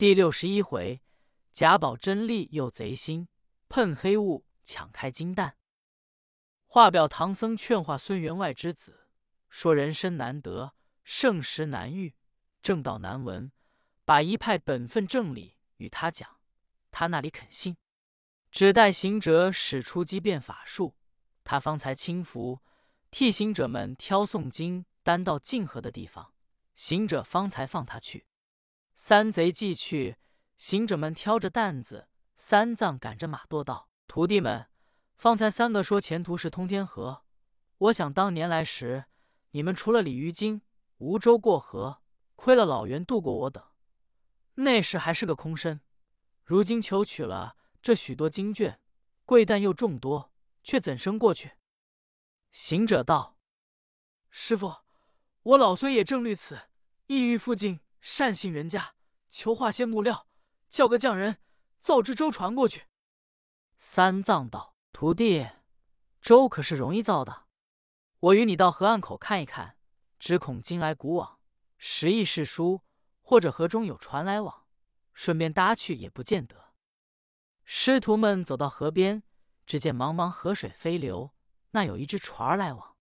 [0.00, 1.02] 第六十一回，
[1.52, 3.28] 贾宝真力又贼心，
[3.68, 5.58] 喷黑雾抢开金蛋。
[6.64, 9.08] 话表唐僧劝化孙员外之子，
[9.50, 10.74] 说人生难得，
[11.04, 12.14] 盛时难遇，
[12.62, 13.52] 正道难闻，
[14.06, 16.38] 把一派本分正理与他讲，
[16.90, 17.76] 他那里肯信。
[18.50, 20.96] 只待行者使出机变法术，
[21.44, 22.62] 他方才轻浮，
[23.10, 26.32] 替行者们挑诵经担到泾河的地方，
[26.74, 28.24] 行者方才放他去。
[29.02, 30.18] 三贼既去，
[30.58, 34.68] 行者们挑着担子，三藏赶着马垛道：“徒弟们，
[35.14, 37.24] 方才三个说前途是通天河。
[37.78, 39.06] 我想当年来时，
[39.52, 40.60] 你们除了鲤鱼精、
[40.98, 42.02] 无舟过河，
[42.36, 43.64] 亏了老袁渡过我等，
[44.56, 45.80] 那时还是个空身。
[46.44, 48.78] 如今求取了这许多经卷，
[49.24, 50.30] 贵担又众多，
[50.62, 51.52] 却怎生过去？”
[52.52, 53.38] 行者道
[54.28, 54.70] ：“师傅，
[55.42, 56.68] 我老孙也正虑此，
[57.06, 58.94] 意欲附近。”善信人家，
[59.28, 60.26] 求化些木料，
[60.68, 61.38] 叫个匠人
[61.80, 62.86] 造只舟船过去。
[63.76, 65.48] 三藏道：“徒弟，
[66.20, 67.46] 舟可是容易造的？
[68.18, 69.76] 我与你到河岸口看一看，
[70.18, 71.38] 只恐今来古往，
[71.78, 72.82] 时易世殊，
[73.22, 74.66] 或者河中有船来往，
[75.14, 76.72] 顺便搭去也不见得。”
[77.64, 79.22] 师徒们走到河边，
[79.64, 81.32] 只见茫茫河水飞流，
[81.70, 82.96] 那有一只船来往。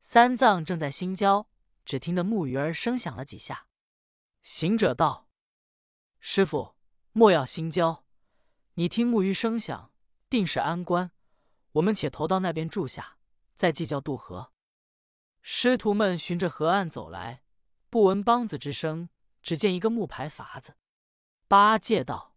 [0.00, 1.48] 三藏正在心焦，
[1.84, 3.66] 只听得木鱼儿声响了几下。
[4.44, 5.26] 行者道
[6.20, 6.76] ：“师傅，
[7.12, 8.04] 莫要心焦，
[8.74, 9.90] 你听木鱼声响，
[10.28, 11.10] 定是安关。
[11.72, 13.16] 我们且投到那边住下，
[13.54, 14.52] 再计较渡河。”
[15.40, 17.42] 师徒们循着河岸走来，
[17.88, 19.08] 不闻梆子之声，
[19.42, 20.76] 只见一个木牌筏子。
[21.48, 22.36] 八戒道：“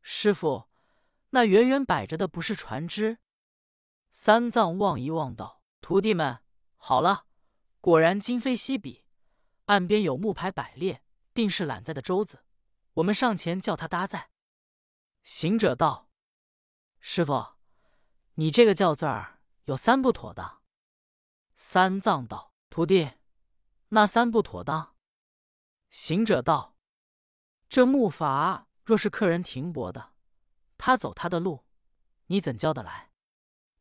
[0.00, 0.70] 师傅，
[1.30, 3.18] 那远远摆着的不是船只？”
[4.10, 6.38] 三藏望一望道：“徒弟们，
[6.78, 7.26] 好了，
[7.82, 9.04] 果然今非昔比，
[9.66, 11.02] 岸边有木牌摆列。”
[11.32, 12.44] 定是揽载的舟子，
[12.94, 14.30] 我们上前叫他搭载。
[15.22, 16.08] 行者道
[16.98, 17.56] ：“师傅，
[18.34, 20.62] 你这个叫字儿有三不妥当。”
[21.54, 23.12] 三藏道：“徒弟，
[23.88, 24.96] 那三不妥当？”
[25.90, 26.76] 行者道
[27.68, 30.14] ：“这木筏若是客人停泊的，
[30.78, 31.64] 他走他的路，
[32.26, 33.12] 你怎叫得来？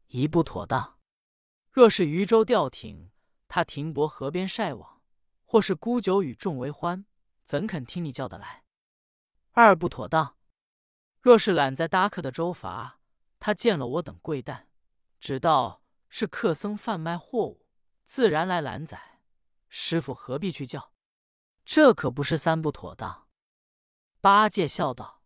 [0.07, 1.00] 一不妥当。
[1.72, 3.12] 若是渔舟钓艇，
[3.47, 5.02] 他停泊河边晒网，
[5.46, 7.06] 或是沽酒与众为欢。”
[7.49, 8.63] 怎肯听你叫得来？
[9.53, 10.37] 二不妥当。
[11.19, 12.97] 若是揽在搭客的舟筏，
[13.39, 14.67] 他见了我等贵担，
[15.19, 17.65] 只道是客僧贩卖货物，
[18.05, 19.19] 自然来揽载。
[19.67, 20.93] 师傅何必去叫？
[21.65, 23.27] 这可不是三不妥当。
[24.21, 25.23] 八戒笑道：“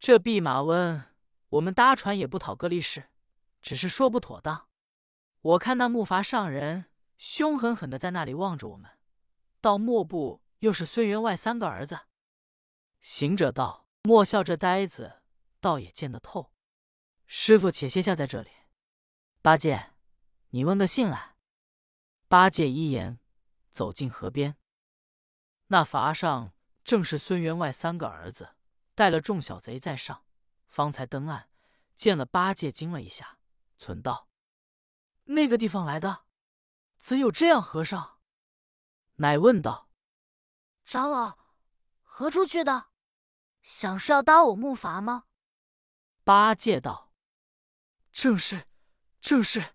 [0.00, 1.14] 这弼马温，
[1.50, 3.10] 我们搭船也不讨个利是，
[3.60, 4.70] 只是说不妥当。
[5.42, 6.86] 我看那木筏上人
[7.18, 8.90] 凶狠狠的在那里望着我们，
[9.60, 12.00] 到末部。”又是孙员外三个儿子。
[13.00, 15.22] 行者道：“莫笑这呆子，
[15.60, 16.52] 倒也见得透。
[17.26, 18.50] 师傅且歇下在这里。
[19.40, 19.94] 八戒，
[20.50, 21.36] 你问个信来。”
[22.26, 23.20] 八戒一言，
[23.70, 24.56] 走进河边。
[25.68, 26.52] 那筏上
[26.82, 28.56] 正是孙员外三个儿子，
[28.94, 30.24] 带了众小贼在上。
[30.66, 31.48] 方才登岸，
[31.94, 33.38] 见了八戒，惊了一下，
[33.78, 34.28] 存道
[35.24, 36.24] ：“那个地方来的，
[36.98, 38.18] 怎有这样和尚？”
[39.16, 39.87] 乃问道。
[40.88, 41.36] 长老，
[42.02, 42.86] 何处去的？
[43.60, 45.24] 想是要搭我木筏吗？
[46.24, 47.12] 八戒道
[48.10, 48.66] ：“正是，
[49.20, 49.74] 正是。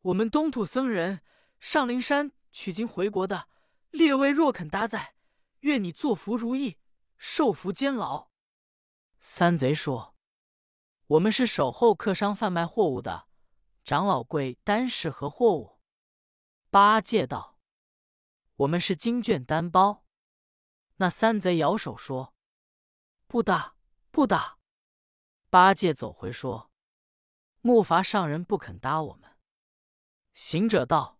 [0.00, 1.22] 我们东土僧人
[1.60, 3.48] 上灵山取经回国的，
[3.90, 5.14] 列位若肯搭载，
[5.60, 6.80] 愿你作福如意，
[7.16, 8.28] 受福监牢。”
[9.22, 10.16] 三贼说
[11.06, 13.28] ：“我们是守候客商贩卖货物的，
[13.84, 15.78] 长老贵单是何货物？”
[16.68, 17.60] 八戒道
[18.56, 20.01] ：“我们是经卷单包。”
[21.02, 22.32] 那三贼摇手说
[23.26, 23.74] ：“不打，
[24.12, 24.60] 不打。”
[25.50, 26.70] 八戒走回说
[27.60, 29.36] ：“木筏上人不肯搭我们。”
[30.32, 31.18] 行者道：“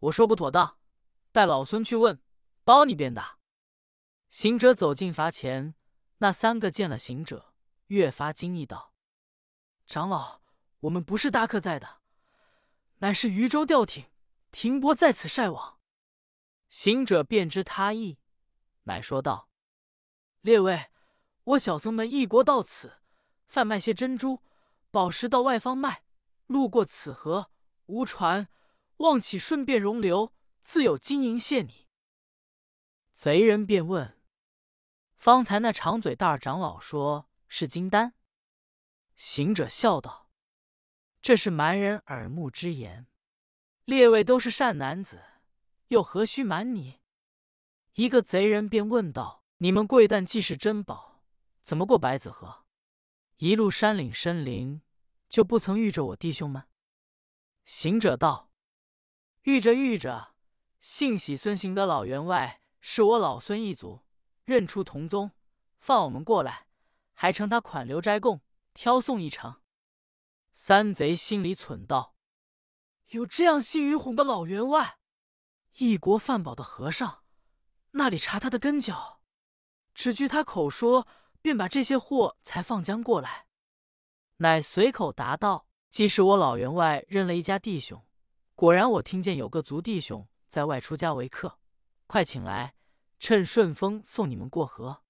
[0.00, 0.78] 我说不妥当，
[1.32, 2.22] 待老孙去问，
[2.64, 3.38] 包你便打。”
[4.30, 5.74] 行者走进筏前，
[6.16, 7.52] 那三个见了行者，
[7.88, 8.94] 越发惊异道
[9.84, 10.40] ：“长老，
[10.80, 12.00] 我们不是搭客在的，
[13.00, 14.10] 乃是渔舟钓艇
[14.50, 15.78] 停泊在此晒网。”
[16.70, 18.18] 行者便知他意。
[18.88, 19.48] 乃说道
[20.40, 20.90] ：“列位，
[21.44, 23.00] 我小僧们异国到此，
[23.46, 24.42] 贩卖些珍珠、
[24.90, 26.02] 宝石到外方卖，
[26.46, 27.50] 路过此河，
[27.86, 28.48] 无船，
[28.96, 31.86] 望起顺便容留，自有金银谢你。”
[33.12, 34.18] 贼人便问
[35.16, 38.14] ：“方才那长嘴大长老说是金丹？”
[39.14, 40.30] 行者笑道
[41.20, 43.06] ：“这是蛮人耳目之言。
[43.84, 45.22] 列位都是善男子，
[45.88, 46.97] 又何须瞒你？”
[47.98, 51.24] 一个贼人便问道：“你们贵旦既是珍宝，
[51.64, 52.64] 怎么过白子河？
[53.38, 54.82] 一路山岭深林，
[55.28, 56.68] 就不曾遇着我弟兄们？”
[57.66, 58.52] 行者道
[59.42, 60.36] ：“遇着遇着，
[60.78, 64.04] 幸喜孙行的老员外是我老孙一族，
[64.44, 65.32] 认出同宗，
[65.80, 66.68] 放我们过来，
[67.14, 68.40] 还称他款留斋供，
[68.74, 69.60] 挑送一程。”
[70.54, 72.14] 三贼心里忖道
[73.10, 75.00] ：“有这样信于哄的老员外，
[75.78, 77.24] 一国饭饱的和尚，
[77.98, 79.20] 那里查他的根脚？
[79.92, 81.08] 只据他口说，
[81.42, 83.48] 便把这些货才放将过来。”
[84.38, 88.06] 乃随口答道：“既是我老员外认了一家弟兄，
[88.54, 91.58] 果然我听见有个族弟兄在外出家为客，
[92.06, 92.76] 快请来，
[93.18, 95.02] 趁顺风送你们过河。”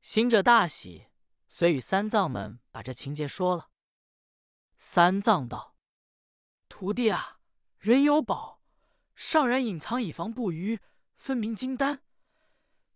[0.00, 1.08] 行者大喜，
[1.48, 3.70] 遂与三藏们把这情节说了。
[4.76, 5.74] 三藏道
[6.70, 7.40] ：“徒弟啊，
[7.80, 8.62] 人有宝，
[9.16, 10.78] 尚然隐藏以防不虞，
[11.16, 12.02] 分明金丹。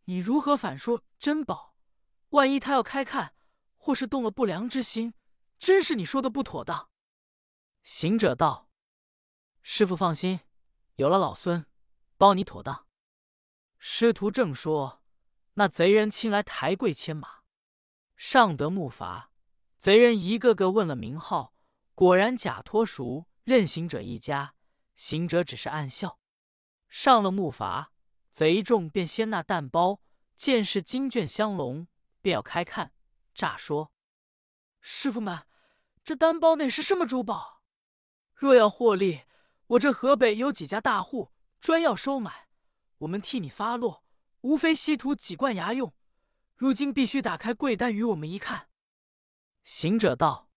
[0.05, 1.77] 你如何反说珍宝？
[2.31, 3.35] 万一他要开看，
[3.77, 5.15] 或是动了不良之心，
[5.59, 6.91] 真是你说的不妥当。”
[7.83, 8.69] 行者道
[9.63, 10.41] ：“师傅放心，
[10.97, 11.67] 有了老孙，
[12.17, 12.87] 包你妥当。”
[13.79, 15.03] 师徒正说，
[15.55, 17.41] 那贼人亲来抬贵牵马，
[18.17, 19.29] 上得木筏，
[19.79, 21.55] 贼人一个个问了名号。
[21.95, 24.55] 果然假托熟认行者一家，
[24.95, 26.19] 行者只是暗笑。
[26.89, 27.89] 上了木筏，
[28.41, 30.01] 贼众便掀那担包，
[30.35, 31.89] 见是金卷香笼，
[32.23, 32.95] 便要开看。
[33.35, 33.93] 诈说
[34.81, 35.47] ：“师傅们，
[36.03, 37.63] 这担包内是什么珠宝？
[38.35, 39.25] 若要获利，
[39.67, 42.49] 我这河北有几家大户专要收买，
[43.01, 44.07] 我们替你发落，
[44.41, 45.95] 无非稀土几罐牙用。
[46.57, 48.71] 如今必须打开柜单与我们一看。”
[49.65, 50.49] 行者道。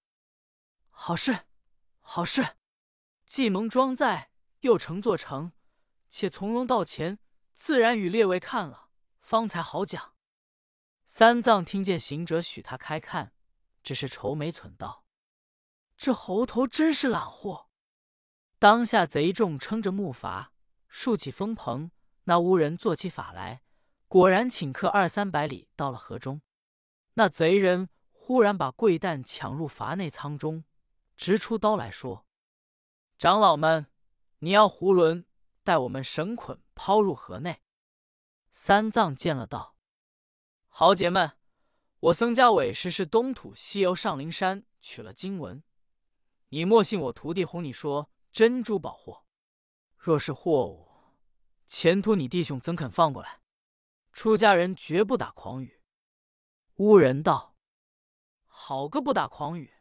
[0.89, 1.47] 好事，
[1.99, 2.55] 好事！
[3.25, 4.31] 既蒙装载，
[4.61, 5.51] 又乘坐城，
[6.07, 7.19] 且从容到前，
[7.55, 8.89] 自然与列位看了，
[9.19, 10.13] 方才好讲。
[11.05, 13.33] 三藏听见行者许他开看，
[13.83, 15.05] 只是愁眉忖道
[15.95, 17.69] ：“这猴头真是懒货。”
[18.57, 20.47] 当下贼众撑着木筏，
[20.87, 21.91] 竖起风棚，
[22.23, 23.61] 那巫人做起法来，
[24.07, 26.41] 果然请客二三百里到了河中。
[27.15, 30.63] 那贼人忽然把贵蛋抢入筏内舱中。
[31.15, 32.25] 直出刀来说
[33.19, 33.85] ：“长老们，
[34.39, 35.25] 你要囫囵，
[35.63, 37.61] 待我们绳捆抛入河内。”
[38.51, 39.75] 三藏见了道
[40.69, 41.37] ：“豪杰们，
[41.99, 45.63] 我僧家委实是东土西游上灵山取了经文，
[46.49, 49.25] 你莫信我徒弟哄你说珍珠宝货。
[49.97, 50.89] 若是货物，
[51.65, 53.41] 前途你弟兄怎肯放过来？
[54.11, 55.81] 出家人绝不打诳语。”
[56.77, 57.55] 乌人道
[58.45, 59.73] ：“好个不打诳语！”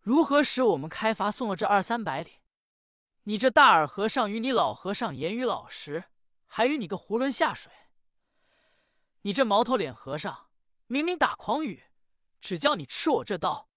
[0.00, 2.40] 如何使我们开罚送了这二三百里？
[3.24, 6.06] 你这大耳和尚与你老和尚言语老实，
[6.52, 7.72] 还与你个囫囵下水。
[9.22, 10.48] 你这毛头脸和尚，
[10.88, 11.84] 明明打诳语，
[12.40, 13.68] 只叫你吃我这刀。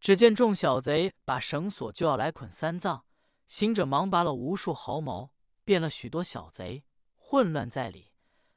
[0.00, 3.04] 只见众小贼把绳索就要来捆三藏，
[3.46, 5.34] 行者忙拔了无数毫毛，
[5.64, 6.84] 变了许多小贼，
[7.14, 8.14] 混乱在里。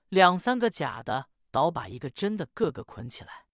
[0.07, 3.47] 两三个假的倒把一个真的个个捆起来。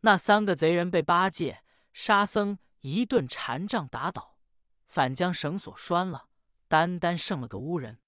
[0.00, 1.62] 那三个贼人被八戒。
[1.94, 4.36] 沙僧一顿禅杖打倒，
[4.86, 6.28] 反将绳索拴了，
[6.68, 8.02] 单单剩了个乌人。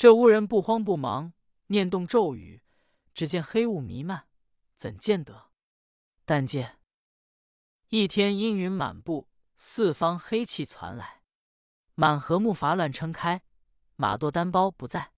[0.00, 1.34] 这乌人不慌不忙，
[1.66, 2.62] 念动咒语，
[3.12, 4.28] 只见黑雾弥漫，
[4.74, 5.50] 怎见得？
[6.24, 6.78] 但见
[7.88, 11.20] 一天阴云满布，四方黑气传来，
[11.96, 13.42] 满河木筏乱撑开，
[13.96, 15.12] 马舵单包不在。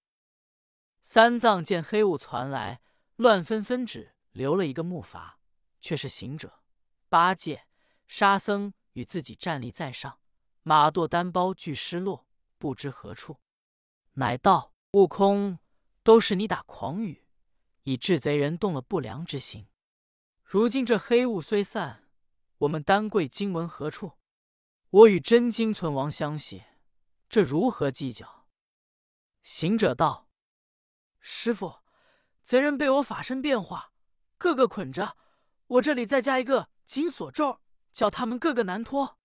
[1.00, 2.82] 三藏见黑雾传来，
[3.14, 5.34] 乱纷纷指留了一个木筏，
[5.80, 6.60] 却是行者、
[7.08, 7.68] 八戒。
[8.08, 10.18] 沙僧与自己站立在上，
[10.64, 12.26] 马舵单包俱失落，
[12.58, 13.38] 不知何处。
[14.14, 15.58] 乃道：“悟空，
[16.02, 17.24] 都是你打诳语，
[17.84, 19.66] 以致贼人动了不良之心。
[20.44, 22.10] 如今这黑雾虽散，
[22.58, 24.18] 我们丹桂经文何处？
[24.90, 26.64] 我与真经存亡相系，
[27.30, 28.46] 这如何计较？”
[29.42, 30.28] 行者道
[31.20, 31.76] ：“师傅，
[32.42, 33.94] 贼人被我法身变化，
[34.36, 35.16] 个个捆着，
[35.68, 37.60] 我这里再加一个紧锁咒。”
[37.92, 39.18] 叫他们个个难脱，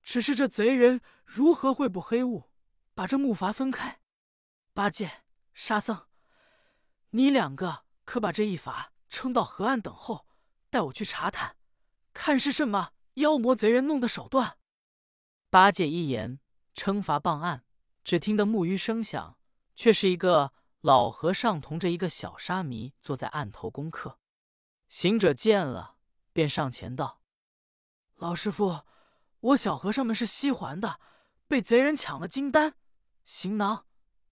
[0.00, 2.50] 只是这贼人如何会不黑雾，
[2.94, 4.00] 把这木筏分开？
[4.76, 5.22] 八戒、
[5.54, 6.06] 沙僧，
[7.08, 10.26] 你两个可把这一法撑到河岸等候，
[10.68, 11.56] 带我去查探，
[12.12, 14.58] 看是什么妖魔贼人弄的手段。
[15.48, 16.40] 八戒一言，
[16.74, 17.64] 撑筏傍岸，
[18.04, 19.38] 只听得木鱼声响，
[19.74, 20.52] 却是一个
[20.82, 24.18] 老和尚同着一个小沙弥坐在岸头功课。
[24.90, 25.96] 行者见了，
[26.34, 27.22] 便上前道。
[28.16, 28.82] 老师傅，
[29.40, 31.00] 我小和尚们是西环的，
[31.48, 32.74] 被贼人抢了金丹、
[33.24, 33.85] 行囊、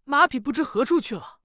[0.04, 1.40] 马匹，不知何处去了。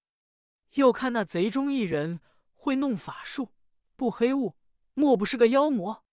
[0.73, 2.19] 又看那贼中一人
[2.53, 3.53] 会弄法术，
[3.95, 4.55] 不黑雾，
[4.93, 6.03] 莫不是个妖魔？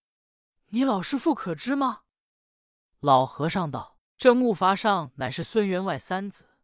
[0.69, 2.03] 你老师傅可知吗？”
[3.01, 6.57] 老和尚道：“这木筏上乃是孙员外三子，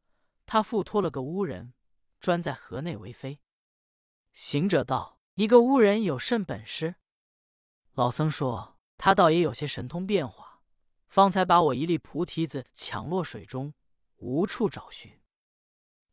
[0.47, 1.75] 他附托了个巫人，
[2.19, 3.41] 专在河内为妃。”
[4.33, 6.95] 行者道：“一个巫人有甚本事？”
[7.95, 10.63] 老僧说：“他倒也有些神通变化，
[11.09, 13.75] 方才把我一粒菩提子抢落水中，
[14.17, 15.13] 无处找寻。”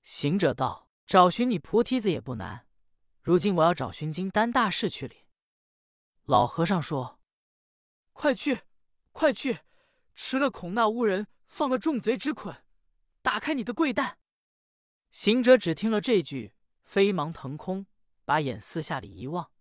[0.01, 2.67] 行者道：“找寻你菩提子也不难，
[3.21, 5.25] 如今我要找寻金丹大士去哩。”
[6.25, 7.19] 老和尚说
[8.13, 8.61] ：“快去，
[9.11, 9.59] 快去！”
[10.13, 12.63] 吃了，恐那巫人放了重贼之捆，
[13.21, 14.17] 打开你的贵担。
[15.11, 16.53] 行者只听了这句，
[16.83, 17.87] 飞忙腾空，
[18.25, 19.51] 把眼四下里一望，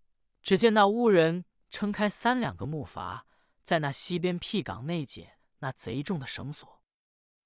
[0.42, 3.22] 只见那巫人撑开三两个木筏，
[3.62, 6.82] 在那西边僻港内解那贼重的绳索。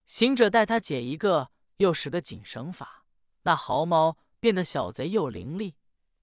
[0.07, 3.07] 行者带他解一个，又使个紧绳法，
[3.43, 5.75] 那毫毛变得小贼又伶俐，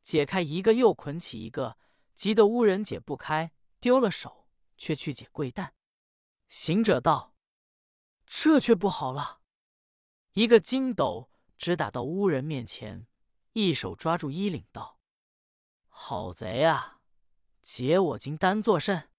[0.01, 1.77] 解开一个又捆起一个，
[2.15, 5.73] 急得巫人解不开，丢了手，却去解贵担。
[6.47, 7.35] 行者道
[8.25, 9.41] ：“这却不好了。”
[10.33, 13.07] 一个筋斗直打到乌人面前，
[13.53, 14.99] 一手抓住衣领道
[15.87, 17.01] ：“好贼啊！
[17.61, 19.09] 解我金丹作甚？”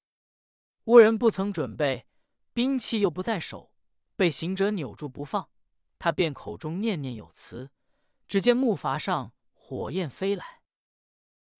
[0.85, 2.09] 乌人不曾准备
[2.53, 3.73] 兵器，又不在手，
[4.17, 5.51] 被行者扭住不放。
[6.01, 7.71] 他便口中念念有词，
[8.27, 10.63] 只见木筏上火焰飞来。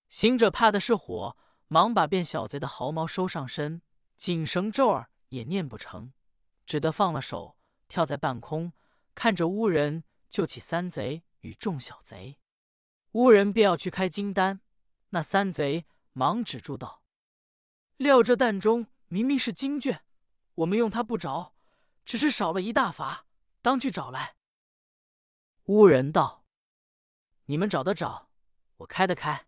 [0.09, 1.37] 行者怕的是火，
[1.69, 3.83] 忙把变小贼的毫毛收上身，
[4.17, 5.07] 紧绳咒儿。
[5.31, 6.13] 也念不成，
[6.67, 7.57] 只得放了手，
[7.87, 8.73] 跳在半空，
[9.15, 12.41] 看着乌人救起三贼与众小贼。
[13.13, 14.61] 乌人便要去开金丹，
[15.11, 17.05] 那三贼忙止住道
[17.97, 20.03] ：“料这蛋中明明是金卷，
[20.57, 21.55] 我们用它不着，
[22.05, 23.27] 只是少了一大法，
[23.63, 24.37] 当去找来。”
[25.67, 26.45] 乌人道
[27.47, 28.31] ：“你们找的找，
[28.79, 29.47] 我开的开。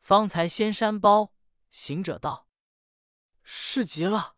[0.00, 1.32] 方才仙山包。”
[1.70, 2.48] 行者道
[3.44, 4.36] ：“是极了。”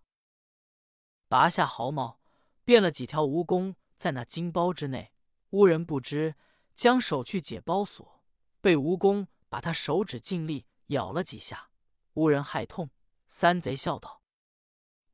[1.29, 2.21] 拔下毫毛，
[2.63, 5.15] 变了几条蜈蚣在那金包之内。
[5.51, 6.35] 乌人不知，
[6.75, 8.23] 将手去解包锁，
[8.61, 11.71] 被蜈蚣把他手指尽力咬了几下。
[12.15, 12.91] 乌人害痛，
[13.29, 14.23] 三贼笑道：“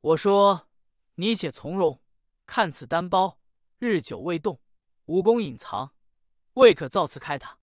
[0.01, 0.67] 我说
[1.15, 2.03] 你且从容，
[2.45, 3.39] 看此单包，
[3.79, 4.61] 日久未动，
[5.07, 5.95] 蜈蚣隐藏，
[6.53, 7.57] 未可造次开它。”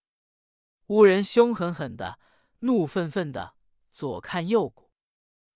[0.89, 2.19] 乌人凶狠狠的，
[2.61, 3.55] 怒愤愤的，
[3.93, 4.91] 左看右顾。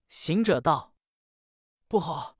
[0.08, 0.94] 行者道
[1.88, 2.36] ：“不好！”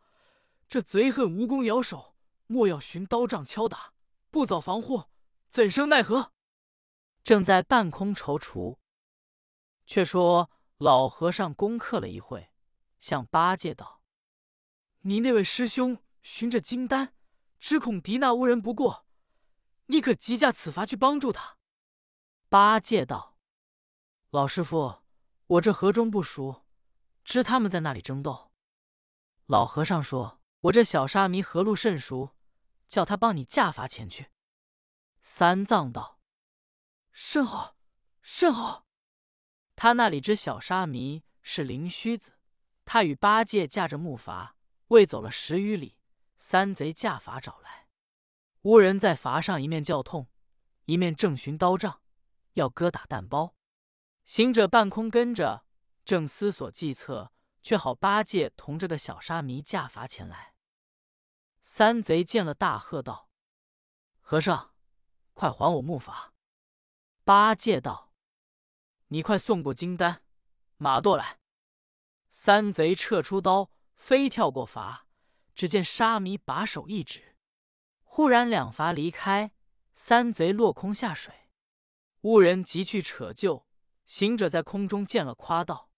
[0.68, 2.14] 这贼恨蜈蚣咬手，
[2.46, 3.92] 莫要寻刀杖敲打，
[4.30, 5.04] 不早防护，
[5.48, 6.32] 怎生奈何？
[7.24, 8.78] 正在半空踌躇。
[9.86, 12.52] 却说老和尚攻克了一会，
[13.00, 14.00] 向八戒道
[15.02, 17.14] ：“你那位师兄寻着金丹，
[17.60, 19.06] 只恐狄那无人不过，
[19.86, 21.58] 你可急驾此筏去帮助他。”
[22.50, 23.36] 八戒道
[24.30, 25.02] ：“老师傅，
[25.46, 26.66] 我这河中不熟，
[27.22, 28.50] 知他们在那里争斗。”
[29.46, 30.38] 老和尚说。
[30.64, 32.36] 我这小沙弥河路甚熟，
[32.86, 34.26] 叫他帮你驾筏前去。
[35.22, 36.20] 三藏道
[37.12, 37.78] ：“甚好，
[38.20, 38.84] 甚好。”
[39.74, 42.32] 他那里只小沙弥是灵虚子，
[42.84, 44.50] 他与八戒驾着木筏，
[44.88, 45.96] 未走了十余里，
[46.40, 47.86] 三贼驾筏找来。
[48.62, 50.26] 乌人在筏上一面叫痛，
[50.86, 52.00] 一面正寻刀杖，
[52.54, 53.54] 要割打蛋包。
[54.24, 55.66] 行者半空跟着，
[56.02, 57.30] 正思索计策，
[57.62, 60.54] 却好八戒同这个小沙弥驾筏前来。
[61.62, 63.28] 三贼见了，大喝道
[64.20, 64.74] ：“和尚，
[65.34, 66.30] 快还我木筏！”
[67.22, 68.14] 八戒道
[69.08, 70.24] ：“你快送过金丹，
[70.78, 71.38] 马舵来。”
[72.30, 75.02] 三贼撤出刀，飞跳过筏。
[75.60, 77.36] 只见沙弥把手一指，
[78.02, 79.52] 忽然两筏离开，
[79.92, 81.50] 三贼落空下水。
[82.22, 83.66] 乌人急去扯救，
[84.06, 85.90] 行者在空中见了，夸道：“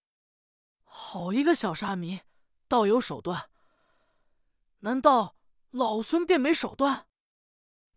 [0.83, 2.19] 好一个小沙弥，
[2.67, 3.49] 倒有手段！
[4.79, 5.37] 难道？”
[5.71, 7.07] 老孙便没手段，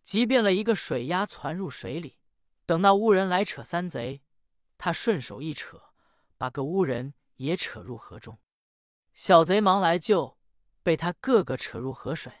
[0.01, 2.17] 即变了一个水鸭窜入水里。
[2.65, 4.23] 等那乌人来扯三贼，
[4.77, 5.89] 他顺手一扯，
[6.37, 8.39] 把个乌人也扯入河中。
[9.13, 10.36] 小贼忙来救，
[10.87, 12.31] 被他个个扯入河水。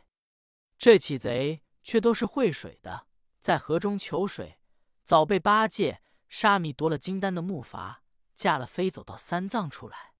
[0.77, 3.07] 这起贼却都是会水的，
[3.41, 4.57] 在河中求水，
[5.03, 7.97] 早被八戒、沙弥夺了金丹的木筏，
[8.35, 10.13] 驾了飞走到三藏处来。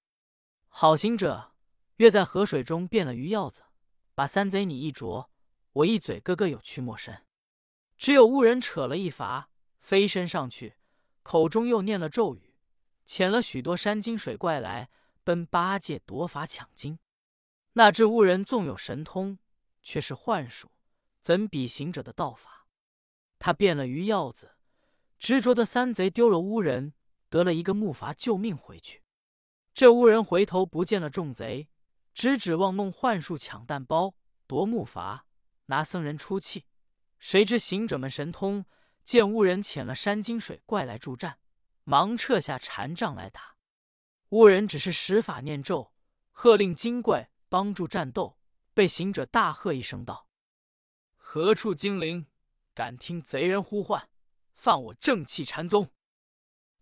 [0.68, 1.54] 好行者
[1.96, 3.62] 跃在河水中，变了鱼鹞子。
[4.14, 5.30] 把三贼你一啄，
[5.72, 7.24] 我一嘴，个个有屈莫伸。
[7.96, 9.46] 只有乌人扯了一筏，
[9.80, 10.76] 飞身上去，
[11.22, 12.52] 口中又念了咒语，
[13.06, 14.90] 遣了许多山精水怪来
[15.24, 16.98] 奔八戒夺筏抢金。
[17.78, 19.38] 那只乌人纵有神通，
[19.84, 20.72] 却是幻术，
[21.22, 22.66] 怎比行者的道法？
[23.38, 24.56] 他变了鱼鹞子，
[25.20, 26.92] 执着的三贼丢了乌人，
[27.28, 29.04] 得了一个木筏救命回去。
[29.72, 31.68] 这巫人回头不见了众贼，
[32.12, 34.16] 只指望弄幻术抢蛋包
[34.48, 35.20] 夺木筏，
[35.66, 36.66] 拿僧人出气。
[37.20, 38.64] 谁知行者们神通，
[39.04, 41.38] 见巫人遣了山精水怪来助战，
[41.84, 43.54] 忙撤下禅杖来打。
[44.30, 45.92] 巫人只是使法念咒，
[46.32, 48.38] 喝令精怪帮助战斗。
[48.74, 50.28] 被行者大喝一声道
[51.18, 52.28] ：“何处精灵，
[52.74, 54.08] 敢听贼人呼唤，
[54.54, 55.90] 犯我正气禅宗！”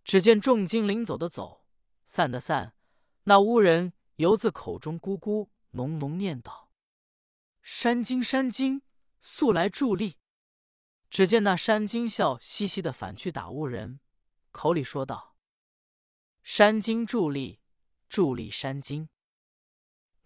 [0.05, 1.65] 只见众精灵走的走，
[2.05, 2.75] 散的散。
[3.23, 6.71] 那巫人犹自口中咕咕哝哝念道
[7.63, 8.83] ：“山精山精，
[9.19, 10.19] 速来助力！”
[11.09, 13.99] 只见那山精笑嘻嘻的反去打巫人，
[14.51, 15.35] 口里说道
[16.43, 17.59] ：“山精助力，
[18.07, 19.09] 助力山精！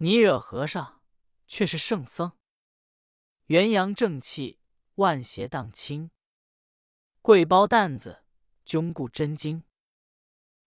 [0.04, 1.00] 你惹和尚，
[1.46, 2.32] 却是圣僧。
[3.46, 4.60] 元阳正气，
[4.96, 6.10] 万邪荡清。
[7.22, 8.24] 贵包担子，
[8.66, 9.64] 炯固真经。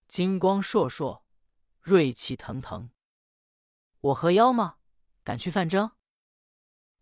[0.07, 1.25] 金光烁烁，
[1.81, 2.91] 锐气腾腾。
[4.03, 4.79] 我和妖吗？
[5.25, 5.97] 敢去范征？”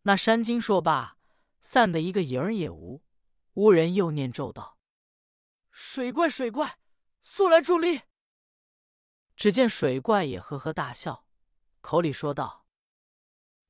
[0.04, 1.18] 那山精说罢。
[1.60, 3.04] 散的一个影儿也无。
[3.52, 4.78] 巫人又念咒道
[5.70, 6.78] ：“水怪，水怪，
[7.22, 8.00] 速来助力！”
[9.36, 11.26] 只见水怪也呵呵大笑，
[11.82, 12.64] 口里说道：“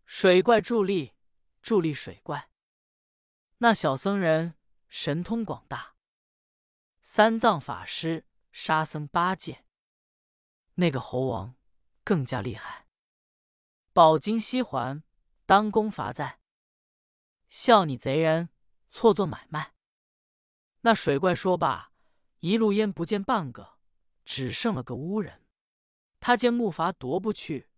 [0.06, 1.14] 水怪助力，
[1.60, 2.50] 助力水怪。”
[3.58, 4.54] 那小僧人
[4.88, 5.96] 神通广大，
[7.00, 9.64] 三藏法师、沙僧八戒，
[10.74, 11.56] 那个猴王
[12.04, 12.86] 更加厉害。
[13.92, 15.02] 宝金西环，
[15.46, 16.40] 当功罚在。
[17.48, 18.50] 笑你贼人，
[18.90, 19.74] 错做买卖。
[20.82, 21.92] 那水怪说罢，
[22.40, 23.78] 一路烟不见半个，
[24.24, 25.46] 只剩了个乌人。
[26.20, 27.68] 他见木筏夺不去，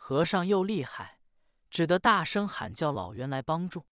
[0.00, 1.18] 和尚又厉害，
[1.68, 3.84] 只得大声喊叫老袁来帮助。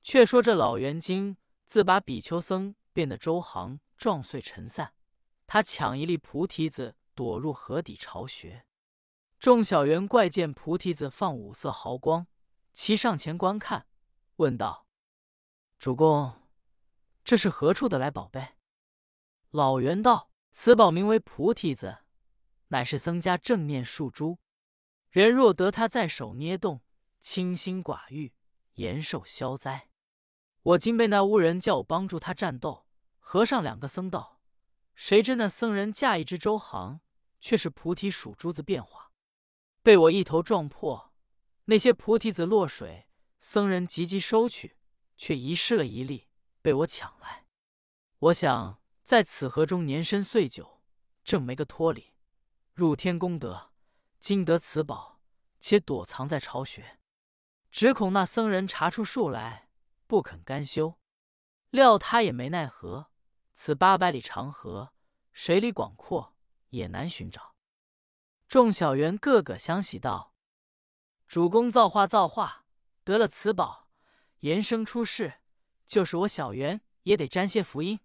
[0.00, 4.94] 却说这老袁精自把比丘僧变得周行撞碎尘散，
[5.46, 8.64] 他抢一粒菩提子躲入河底巢穴。
[9.38, 12.26] 众小猿怪见菩提子放五色毫光，
[12.72, 13.86] 齐上前观看。
[14.36, 14.86] 问道
[15.78, 16.32] ：“主公，
[17.22, 18.54] 这是何处的来宝贝？”
[19.50, 21.98] 老袁道：“此宝名为菩提子，
[22.68, 24.38] 乃是僧家正念树珠。
[25.12, 26.80] 人若得它在手捏动，
[27.20, 28.32] 清心寡欲，
[28.76, 29.90] 延寿消灾。
[30.62, 32.86] 我今被那巫人叫我帮助他战斗。
[33.18, 34.40] 和尚两个僧道，
[34.94, 37.00] 谁知那僧人架一只周行，
[37.42, 39.12] 却是菩提属珠子变化，
[39.82, 41.12] 被我一头撞破，
[41.66, 43.06] 那些菩提子落水。”
[43.38, 44.78] 僧人急急收去，
[45.18, 46.28] 却遗失了一粒，
[46.62, 47.44] 被我抢来。
[48.18, 50.80] 我想在此河中年深岁久，
[51.22, 52.14] 正没个脱离，
[52.72, 53.71] 入天功德。
[54.22, 55.20] 今得此宝，
[55.58, 57.00] 且躲藏在巢穴，
[57.72, 59.68] 只恐那僧人查出数来，
[60.06, 60.96] 不肯甘休。
[61.70, 63.10] 料他也没奈何。
[63.52, 64.94] 此八百里长河，
[65.32, 66.36] 水里广阔，
[66.68, 67.56] 也难寻找。
[68.46, 70.32] 众小猿个个相喜道
[71.26, 72.64] ：“主公造化，造化！”
[73.02, 73.88] 得了此宝，
[74.38, 75.40] 延生出世，
[75.84, 77.98] 就是我小袁也得沾些福音。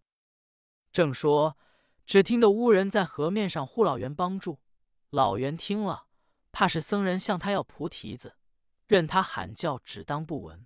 [0.92, 1.56] 正说，
[2.08, 4.58] 只听得巫人在河面上呼老袁帮助。
[5.12, 6.07] 老袁听了，
[6.58, 8.36] 怕是僧人向他要菩提子，
[8.88, 10.66] 任他喊叫，只当不闻。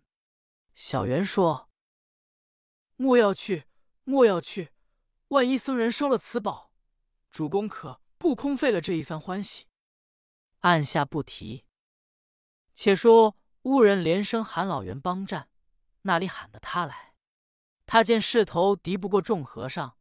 [0.73, 1.69] 小袁说
[2.95, 3.65] ：“莫要去，
[4.05, 4.71] 莫要去！
[5.27, 6.71] 万一僧人收了此宝，
[7.29, 9.65] 主公可不空费了这一番欢喜。”
[10.59, 11.65] 按下不提。
[12.73, 13.35] 且说。
[13.63, 15.49] 巫人连声喊老袁帮战，
[16.03, 17.15] 那里喊得他来？
[17.85, 19.97] 他见势头敌不过众和尚，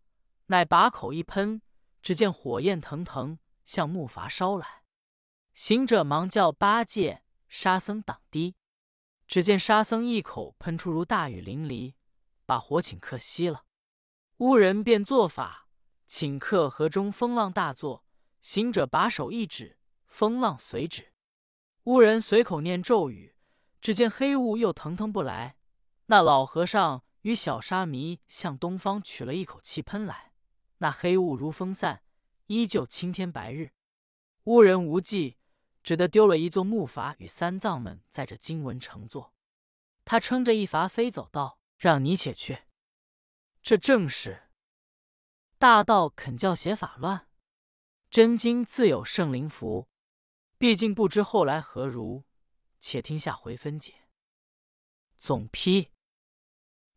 [0.46, 1.60] 乃把口一喷，
[2.00, 4.79] 只见火焰腾腾向木筏烧来。
[5.52, 8.54] 行者忙叫八戒、沙僧挡堤，
[9.26, 11.94] 只见沙僧一口喷出如大雨淋漓，
[12.46, 13.64] 把火顷刻熄了。
[14.38, 15.68] 巫人便做法，
[16.08, 18.04] 顷刻河中风浪大作。
[18.40, 21.12] 行者把手一指，风浪随止。
[21.84, 23.36] 巫人随口念咒语。
[23.82, 25.56] 只见黑雾又腾腾不来，
[26.06, 30.32] 那老和尚与小沙弥向东方取了一口气喷来，
[30.78, 32.02] 那黑雾如风散，
[32.46, 33.72] 依旧青天白日。
[34.44, 35.38] 巫人无计，
[35.90, 39.34] 只得丢了一座木筏与三藏们载着经文乘坐。
[40.04, 42.62] 他撑着一筏飞走道：“让你且去。”
[43.60, 44.44] 这正是
[45.58, 47.26] 大道肯教邪法乱，
[48.08, 49.88] 真经自有圣灵符。
[50.58, 52.22] 毕竟不知后来何如。
[52.78, 53.94] 且听下回分解。
[55.18, 55.90] 总批：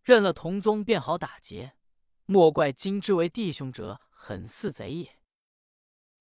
[0.03, 1.75] 认了同宗便好打劫，
[2.25, 5.19] 莫怪今之为弟兄者狠似贼也。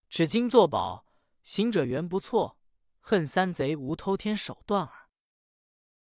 [0.09, 1.05] 只今作宝，
[1.45, 2.57] 行者缘不错，
[3.05, 5.02] 恨三贼无偷天手段耳。